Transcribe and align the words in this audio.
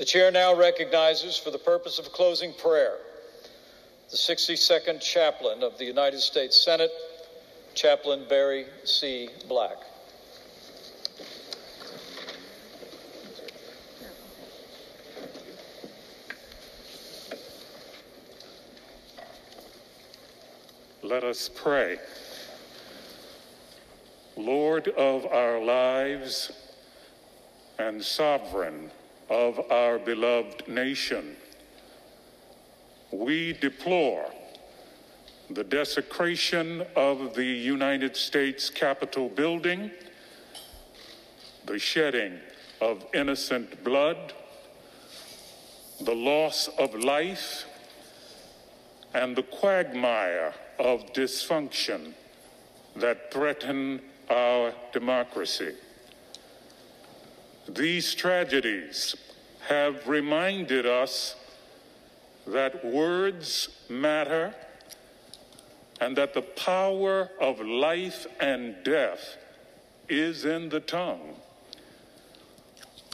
The 0.00 0.06
chair 0.06 0.30
now 0.30 0.54
recognizes, 0.56 1.36
for 1.36 1.50
the 1.50 1.58
purpose 1.58 1.98
of 1.98 2.10
closing 2.10 2.54
prayer, 2.54 2.96
the 4.10 4.16
62nd 4.16 5.02
chaplain 5.02 5.62
of 5.62 5.76
the 5.76 5.84
United 5.84 6.20
States 6.20 6.58
Senate, 6.58 6.90
Chaplain 7.74 8.24
Barry 8.26 8.64
C. 8.84 9.28
Black. 9.46 9.76
Let 21.02 21.24
us 21.24 21.50
pray. 21.54 21.98
Lord 24.38 24.88
of 24.88 25.26
our 25.26 25.62
lives 25.62 26.50
and 27.78 28.02
sovereign 28.02 28.90
of 29.30 29.60
our 29.70 29.98
beloved 29.98 30.66
nation, 30.68 31.36
we 33.12 33.52
deplore 33.54 34.26
the 35.48 35.64
desecration 35.64 36.84
of 36.96 37.34
the 37.34 37.44
United 37.44 38.16
States 38.16 38.68
Capitol 38.68 39.28
building, 39.28 39.90
the 41.66 41.78
shedding 41.78 42.38
of 42.80 43.04
innocent 43.14 43.82
blood, 43.84 44.32
the 46.00 46.14
loss 46.14 46.68
of 46.78 46.94
life, 46.94 47.64
and 49.14 49.36
the 49.36 49.42
quagmire 49.42 50.54
of 50.78 51.12
dysfunction 51.12 52.14
that 52.96 53.32
threaten 53.32 54.00
our 54.28 54.72
democracy. 54.92 55.74
These 57.68 58.14
tragedies 58.14 59.14
have 59.68 60.08
reminded 60.08 60.86
us 60.86 61.36
that 62.46 62.84
words 62.84 63.68
matter 63.88 64.54
and 66.00 66.16
that 66.16 66.34
the 66.34 66.42
power 66.42 67.30
of 67.40 67.60
life 67.60 68.26
and 68.40 68.74
death 68.82 69.36
is 70.08 70.44
in 70.44 70.70
the 70.70 70.80
tongue. 70.80 71.36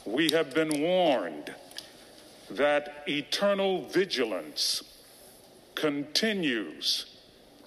We 0.05 0.31
have 0.31 0.53
been 0.53 0.81
warned 0.81 1.53
that 2.49 3.03
eternal 3.07 3.83
vigilance 3.87 4.81
continues 5.75 7.17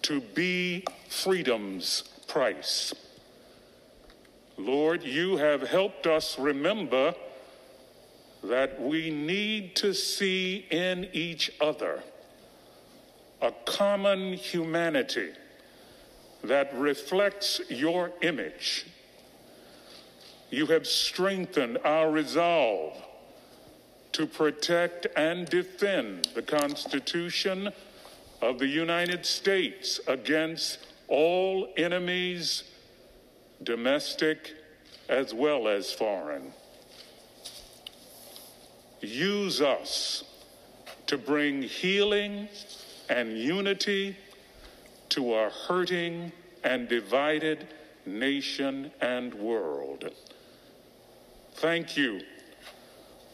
to 0.03 0.21
be 0.21 0.85
freedom's 1.09 2.03
price. 2.27 2.95
Lord, 4.67 5.03
you 5.03 5.39
have 5.39 5.63
helped 5.63 6.07
us 6.07 6.39
remember 6.39 7.15
that 8.43 8.81
we 8.81 9.11
need 9.11 9.75
to 9.77 9.95
see 9.95 10.67
in 10.71 11.09
each 11.13 11.51
other 11.61 12.03
a 13.41 13.53
common 13.65 14.35
humanity 14.35 15.31
that 16.45 16.75
reflects 16.75 17.61
your 17.69 18.13
image. 18.23 18.87
You 20.51 20.67
have 20.67 20.87
strengthened 20.87 21.79
our 21.85 22.11
resolve 22.11 22.97
to 24.13 24.27
protect 24.27 25.07
and 25.17 25.49
defend 25.49 26.29
the 26.35 26.43
Constitution 26.43 27.71
of 28.43 28.59
the 28.59 28.67
United 28.67 29.25
States 29.25 30.01
against 30.07 30.79
all 31.09 31.73
enemies, 31.77 32.65
domestic 33.63 34.55
as 35.09 35.35
well 35.35 35.69
as 35.69 35.93
foreign. 35.93 36.53
Use 39.01 39.61
us 39.61 40.25
to 41.07 41.19
bring 41.19 41.63
healing 41.63 42.49
and 43.09 43.37
unity 43.37 44.17
to 45.09 45.35
a 45.35 45.51
hurting 45.51 46.31
and 46.63 46.89
divided 46.89 47.67
nation 48.07 48.91
and 49.01 49.35
world. 49.35 50.11
Thank 51.55 51.97
you 51.97 52.21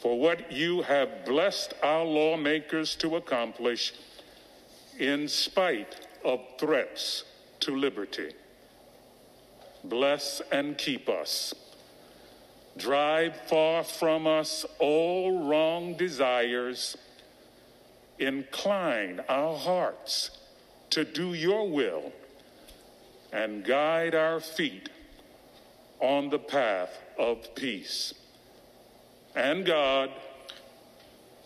for 0.01 0.19
what 0.19 0.51
you 0.51 0.83
have 0.83 1.25
blessed 1.25 1.75
our 1.83 2.05
lawmakers 2.05 2.97
to 2.97 3.17
accomplish 3.17 3.93
in 4.99 5.29
spite 5.29 6.07
of 6.25 6.41
threats 6.59 7.25
to 7.61 7.77
liberty. 7.77 8.33
Bless 9.85 10.43
and 10.51 10.77
keep 10.77 11.09
us. 11.09 11.55
Drive 12.77 13.37
far 13.47 13.85
from 13.85 14.27
us 14.27 14.67
all 14.79 15.49
wrong 15.49 15.95
desires. 15.97 16.97
Incline 18.19 19.21
our 19.29 19.57
hearts 19.57 20.31
to 20.91 21.05
do 21.05 21.35
your 21.35 21.69
will 21.69 22.13
and 23.33 23.65
guide 23.65 24.15
our 24.15 24.41
feet 24.41 24.89
on 26.01 26.31
the 26.31 26.39
path 26.39 26.99
of 27.19 27.55
peace. 27.55 28.15
And 29.35 29.65
God, 29.65 30.11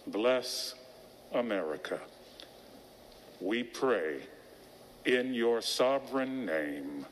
bless 0.06 0.74
America. 1.32 2.00
We 3.40 3.62
pray 3.62 4.20
in 5.04 5.34
your 5.34 5.62
sovereign 5.62 6.44
name. 6.44 7.06